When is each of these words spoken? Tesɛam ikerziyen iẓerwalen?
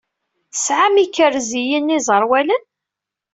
Tesɛam 0.51 0.95
ikerziyen 1.03 1.93
iẓerwalen? 1.97 2.63